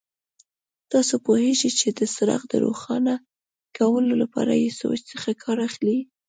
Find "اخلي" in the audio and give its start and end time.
5.67-5.97